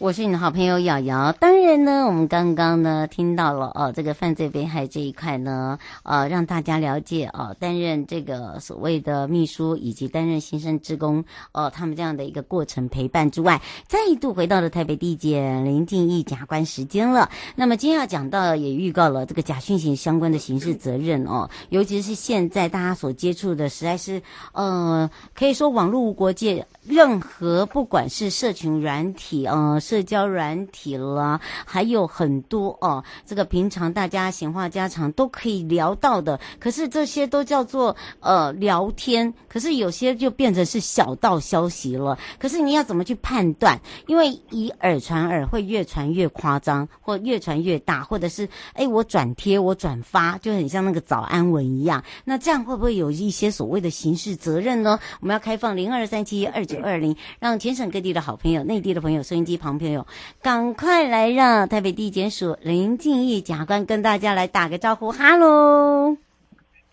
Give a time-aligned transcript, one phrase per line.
[0.00, 1.32] 我是你的好朋友瑶瑶。
[1.40, 17.28] 当然呢，我们刚刚呢听到了哦，这个犯罪被害这一块呢，呃，让大家了解哦，担任这个所谓的秘书以及担任新生职工哦，他们这样的一个过程陪伴之外，再度回到了台北地检林静仪检察官时间了。
[17.56, 24.22] 那么今天要讲到也预告了这个假讯息相关的刑事责任哦，尤其是现在大家所接触的，实在是
[24.52, 26.64] 呃，可以说网络无国界。
[26.86, 42.18] 任何不管是社群软体呃，社交软体啦，还有很多哦，这个平常大家闲话家常都可以聊到的，可是这些都叫做呃聊天，可是有些就变成是小道消息了。
[42.38, 43.80] 可是你要怎么去判断？
[44.06, 52.02] 因为以耳传耳会越传越夸张，或越传越大，或者是哎我转贴我转发，就很像那个早安文一样。
[52.24, 54.98] 那这样会不会有一些所谓的刑事责任呢？
[55.20, 56.78] 我们要开放零二三七二九。
[56.82, 60.06] 二零，让全省各地的好朋友、内地的朋友、收音机旁朋友，
[60.42, 66.16] 赶快来让台北地检署林静义检察官跟大家来打个招呼，哈喽。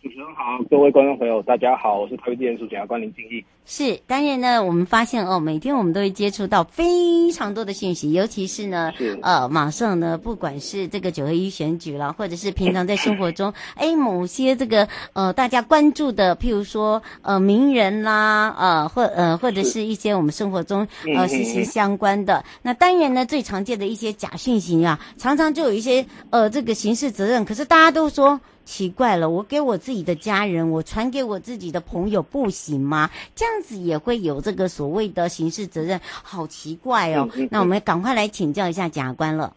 [0.01, 3.43] 主持人好，各位观众朋友，大家好，我是台北地检署检察官林静义。
[3.67, 22.45] 是，当然呢，我们发现哦，每天我们都会接触到非常多的讯息，尤其是呢，是呃，马上呢，不管是这个九合一选举了，或者是平常在生活中， 哎，某些这个呃大家关注的，譬如说呃名人啦，呃或呃或者是一些我们生活中呃息息相关的。
[22.61, 28.39] 那当然呢，最常见的一些假讯息啊，常常就有一些呃这个刑事责任，可是大家都说。
[28.65, 33.11] 奇怪了，我给我自己的家人，我传给我自己的朋友不行吗？
[33.35, 37.27] 这样子也会有这个所谓的刑事责任，好奇怪哦。
[37.35, 39.53] 嗯嗯嗯、那我们赶快来请教一下检察官了。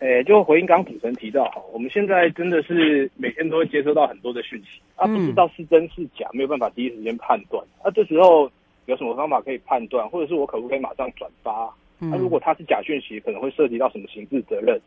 [0.00, 7.64] 诶，就回应刚刚主持人提到哈，我们现在真的是每天都会接收到很多的讯息，啊，不知道是真是假，没有办法第一时间判断。
[7.84, 8.48] 那、这时候
[8.86, 11.68] 有什么方法可以判断，或者是我可不可以马上转发？
[11.98, 14.80] 那、啊、如果它是假讯息，可能会涉及到什么刑事责任？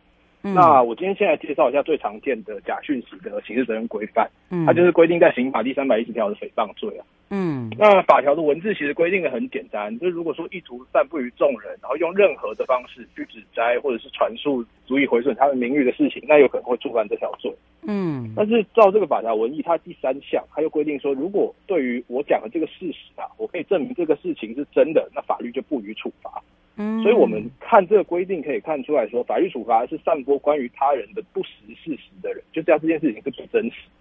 [0.43, 4.27] 嗯、那我今天先来介绍一下最常见的假讯息的刑事责任规范。
[4.49, 7.05] 嗯，它就是规定在刑法第三百一十条的诽谤罪啊。
[7.33, 17.49] 嗯，那法条的文字其实规定的很简单，就是如果说意图散布于众人，然后用任何的方式去指摘或者是传述足以毁损他的名誉的事情，那有可能会触犯这条罪。
[17.83, 26.29] 嗯，但是照这个法条文义，它第三项它又规定说，如果对于我讲的这个事实啊，我可以证明这个事情是真的，那法律就不予处罚。
[26.75, 31.49] 嗯，所以我们看这个规定可以看出来说，法律处罚是散播关于他人的不实
[31.81, 33.77] 事实的人，就这样这件事情是不真实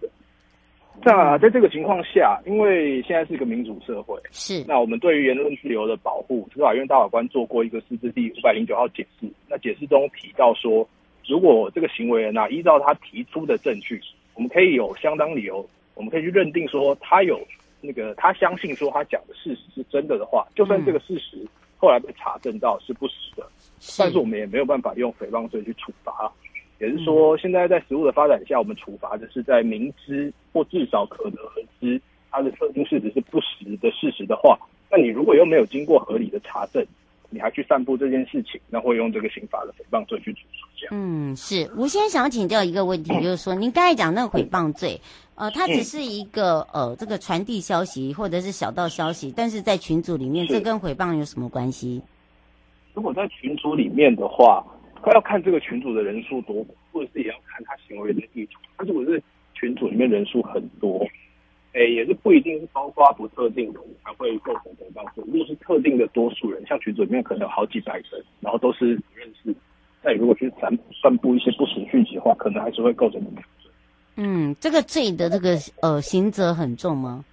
[1.03, 9.27] 那在这个情况下，因为现在是一个民主社会，是那我们对于言论自由的保护，司法院大法官做过一个释字第五百零九号解释。
[9.47, 10.87] 那解释中提到说，
[11.27, 13.99] 如果这个行为人啊，依照他提出的证据，
[14.35, 17.39] 我们可以有相当理由，我们可以去认定说他有
[17.81, 21.45] 那个他相信说他讲的事实是真的的话，就算这个事实。
[21.77, 23.43] 后来被查证到是不实的，
[23.97, 26.31] 但是我们也没有办法用诽谤罪去处罚。
[26.81, 34.57] 也是说，现在在实务的发展下，我们处罚的是在明知或至少可得而知它的特定事实是不实的事实的话，
[34.89, 36.83] 那你如果又没有经过合理的查证，
[37.29, 40.87] 你还去散布这件事情，那会用这个刑法的诽谤罪去处罚。
[40.89, 41.69] 嗯，是。
[41.77, 44.99] 我现在想要请教一个问题，就是说，您刚才讲那个诽谤罪。
[45.35, 52.01] 呃，它只是一个呃，这个传递消息或者是小道消息，但是在群组里面，这跟诽谤有什么关系？
[52.93, 54.63] 如果在群组里面的话，
[55.03, 58.59] 他要看这个群组的人数多，或者是也要看他行为的意图。
[58.77, 59.21] 他如果是
[59.53, 61.05] 群组里面人数很多，
[61.73, 65.23] 哎，也是不一定是包括不特定的才会构成诽谤罪。
[65.27, 69.55] 如果是特定的多数人，像群组里面可能有好几百人，然后都是不认识，
[70.03, 70.69] 那如果去散
[71.01, 73.71] 散布一些不实讯息的话，可能还是会构成诽谤罪。
[74.17, 77.23] 嗯，这个罪的这个呃刑责很重吗？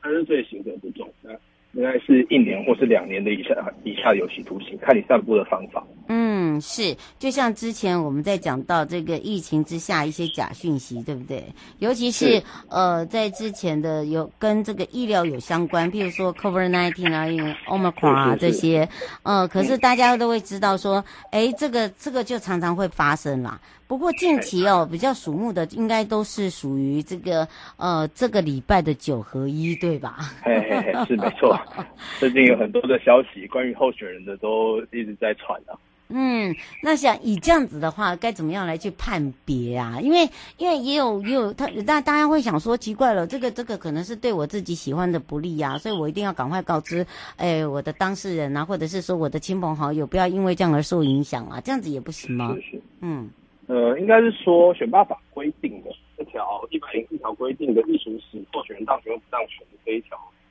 [0.00, 1.32] 他是罪刑责不重，那
[1.72, 5.84] 应该是一年或是两年的以下以下有期徒刑，看你散布的方法。
[6.08, 11.44] 嗯嗯，是，就像之前我们在讲到这个疫情之下一些假讯息，对不对？
[11.78, 18.88] 尤其是，是呃，在之前的有跟这个医疗有相关，譬如说 COVID-19 啊、Omicron 啊这些，
[19.24, 23.60] 呃，可是大家都会知道说，哎，这个这个就常常会发生啦。
[23.86, 30.30] 不过近期哦，比较瞩目的应该都是属于这个呃这个礼拜的九合一，对吧？
[30.42, 31.58] 嘿嘿嘿，是没错。
[32.20, 35.74] 最近有很多的消息关于候选人的都一直在传啊。
[36.16, 39.98] 嗯，那像以这样子的话，该怎么样来去判别啊？
[40.00, 40.28] 因为
[40.58, 47.04] 因为也有也有他，大大家会想说奇怪了，这个这个可能是对我自己喜欢的不利呀，所以我一定要赶快告知，
[47.36, 52.54] 哎，我的当事人啊，或者是说我的亲朋好友，不要因为这样而受影响啊，这样子也不行吗？
[52.54, 53.28] 是是，嗯。
[53.66, 60.43] 呃，应该是说选罢法规定的这条一百零四条规定的隶属使候选人当选或不当选的这一条罪，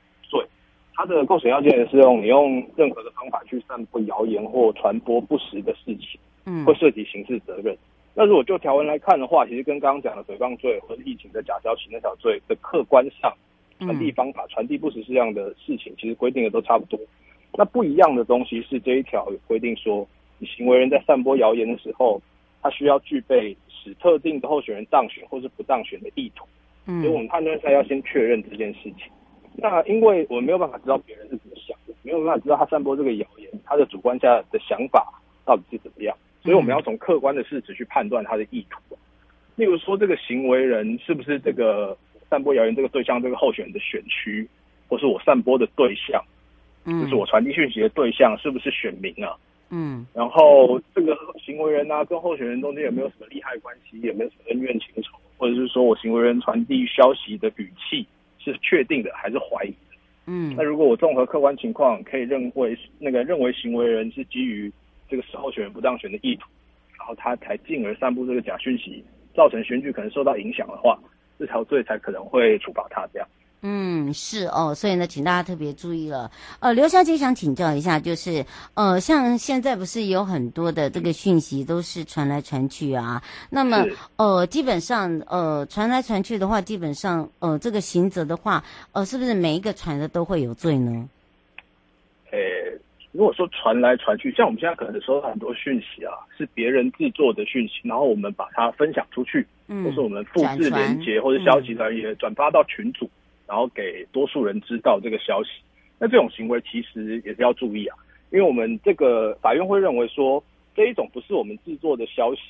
[0.94, 7.76] 它的构成要件是用你用任何的方法去散布谣言或传播不实的事情，嗯，会涉及刑事责任。
[8.14, 13.32] 那如果就条文来看的话，其实跟刚刚讲的诽谤罪或者疫情的假消息那条罪的客观上
[13.80, 16.98] 传递方法、传递不实是这样的事情，其实规定的都差不多。
[17.54, 20.06] 那不一样的东西是这一条有规定说，
[20.38, 22.20] 你行为人在散播谣言的时候。
[22.62, 26.46] 他需要具备使特定的候选人当选或是不当选的意图，
[26.86, 29.12] 嗯，所以我们判断上要先确认这件事情。
[29.56, 38.96] 那因为我们没有办法知道别人是怎么想的，没有办法知道他散播这个谣言，他的主观下的想法到底是怎么样，所以我们要从客观的事实去判断他的意图。
[39.56, 41.96] 例如说，这个行为人是不是这个
[42.28, 44.48] 散播谣言这个对象，这个候选人的选区，
[44.88, 46.20] 或是我散播的对象，
[46.84, 49.36] 嗯，就是我传递讯息的对象是不是选民啊？
[49.70, 58.04] 嗯，然后这个行为人啊，跟候选人中间有没有什么利害关系，有没有什么恩怨情仇，或者是说我行为人传递消息的语气
[58.44, 59.96] 是确定的还是怀疑的？
[60.26, 64.70] 嗯，那如果我综合客观情况，可以认为那个认为行为人是基于
[65.08, 66.48] 这个使候选人不当选的意图，
[66.98, 69.04] 然后他才进而散布这个假讯息，
[69.34, 70.98] 造成选举可能受到影响的话，
[71.38, 73.28] 这条罪才可能会处罚他这样。
[73.66, 76.30] 嗯，是哦，所以呢，请大家特别注意了。
[76.60, 78.44] 呃，刘小姐想请教一下，就是
[78.74, 83.22] 呃，像现在不是有很多的这个讯息都是传来传去啊？
[83.48, 83.82] 那么
[84.16, 88.62] 呃，基本上呃，传来传去的话，基本上呃，这个刑责的话，
[88.92, 91.08] 呃，是不是每一个传的都会有罪呢？
[92.32, 92.38] 呃，
[93.12, 103.08] 如果说传来传去，像我们现在可能收到很多讯息啊，是别人制作的讯息，然后我们把它分享出去，嗯，或是我们复制连接或者消息来也转发到群组。
[103.46, 105.50] 然后给多数人知道这个消息，
[105.98, 107.96] 那这种行为其实也是要注意啊，
[108.30, 110.42] 因为我们这个法院会认为说，
[110.74, 112.40] 这一种不是我们制作的消息，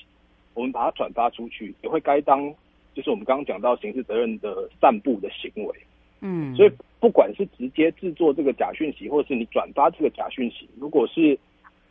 [0.54, 2.52] 我们把它转发出去，也会该当
[2.94, 5.74] 就是我们刚刚讲到刑事责任的散布的行为。
[6.20, 6.70] 嗯，所以
[7.00, 11.38] 不管是直接制作这个假讯息，或者是你转发这个假讯息，如果是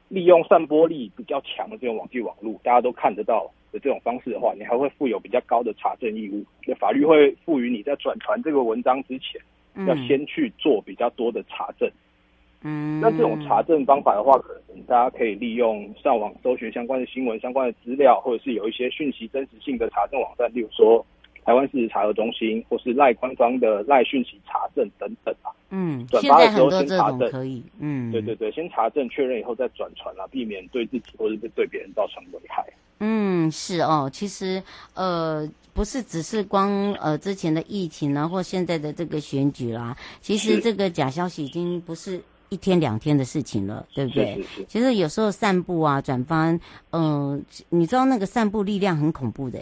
[0.09, 6.43] 利用散播力比较强的这种网际网络，大家都看得到的这种方式的话，你还会负有比较高的查证义务。
[6.65, 9.41] 那法律会赋予你在转传这个文章之前，
[9.87, 11.89] 要先去做比较多的查证。
[12.61, 21.05] 嗯，那这种查证方法的话，可能大家可以利用上网搜寻相关的新闻、相关的资料，或者是有一些讯息真实性的查证网站，例如说。
[21.45, 25.51] 台湾事实查核中心，或是赖官方的赖讯息查证等等啊。
[25.69, 27.63] 嗯，转发的时候先查证可以。
[27.79, 32.65] 嗯，对对对，先查证确认以后再转传啊，避免对自己或者是对别人造成危害。
[32.99, 34.61] 嗯，是哦，其实
[34.93, 44.35] 呃，不是只是光呃之前的疫情啊，或现在的这个选举啦，其实这个假消息已经不是一天两天的事情了，对不对？
[44.35, 44.65] 是是是。
[44.65, 46.61] 其实有时候散步啊、转发，嗯、
[46.91, 49.59] 呃，你知道那个散步力量很恐怖的。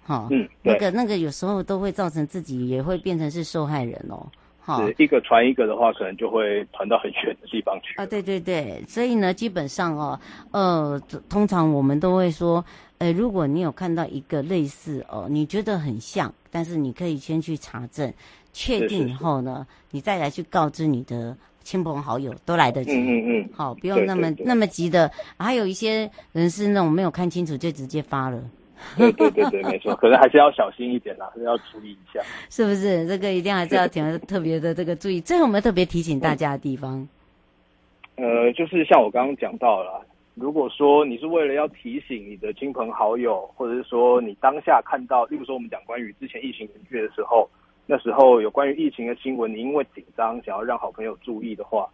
[0.00, 4.26] 好，嗯，那个那个有时候都会造成自己也会变成是受害人哦。
[4.68, 7.96] 好，一个传一个的话，可能就会传到很远的地方去。
[7.96, 10.20] 啊，对对对，所以呢，基本上哦，
[10.50, 12.62] 呃，通常我们都会说，
[12.98, 18.12] 呃，如果你有看到一个类似哦，你觉得很像，但是你可以先去查证，
[18.52, 22.92] 确定以后呢，是是是你再来去告知你的亲朋好友，都来得及。
[22.92, 23.48] 嗯嗯嗯。
[23.54, 25.10] 好，不用那么那么急的。
[25.38, 28.38] 还有一些人是那种没有看清楚就直接发了。
[28.96, 32.20] 对对对对，没错， 可能还是要小心一点啦，还是要注意一下，
[32.50, 33.06] 是不是？
[33.06, 35.20] 这个一定还是要挺特别的这个注意。
[35.20, 37.06] 最后我们特别提醒大家的地方，
[38.16, 40.04] 呃，就是像我刚刚讲到了，
[40.34, 47.48] 如果说你是为了要提醒你的亲朋好友，或者是说你当下看到，例如说我们讲关于之前疫情严峻的时候，
[47.86, 51.88] 那时候有关于疫情的新闻，你因为紧张想要让好朋友注意的话，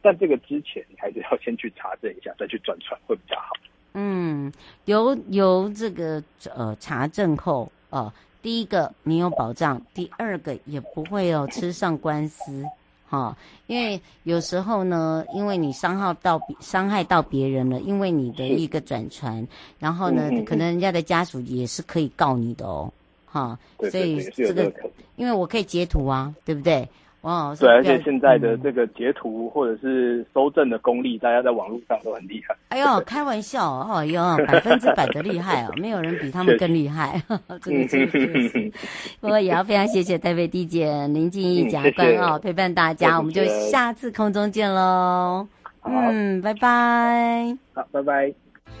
[0.00, 3.48] 但这个之前你还是要先去查证一下，再去转传会比较好。
[3.94, 4.52] 嗯，
[4.86, 6.22] 由由这个
[6.54, 12.64] 呃查证后，哦，第一个你有保障，第二个也不会有吃上官司，
[13.06, 19.46] 哈，因为有时候呢，因为你伤害到伤害到别人了，因为你的一个转传，
[19.78, 22.90] 然后呢，可能人家的家属也是可以告你的哦，
[23.26, 23.58] 哈，
[23.90, 24.72] 所以这个，
[25.16, 26.88] 因为我可以截图啊，对不对？
[27.22, 32.54] 哦，对，而且现在的这个截图或者是搜证的功力，大家在网络上都很厉害。
[32.70, 37.22] 哎呦， 开玩笑哦，哎呦，百分之百的厉害哦， 没有人比他们更厉害。
[37.62, 38.72] 这个真的是，
[39.20, 45.46] 不过也要非常谢谢台北地检林静怡检察官哦，陪伴大家，我们就下次空中见喽。
[45.84, 47.56] 嗯，拜拜。
[47.72, 48.32] 好，拜拜。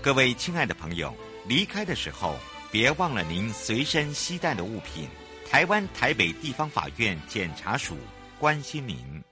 [0.02, 1.12] 各位亲爱的朋友，
[1.46, 2.34] 离开的时候
[2.72, 5.06] 别忘了您随身携带的物品。
[5.48, 7.94] 台湾台北地方法院检察署。
[8.42, 9.22] 关心您。